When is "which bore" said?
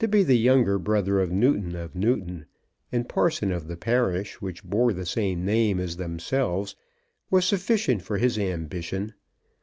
4.42-4.92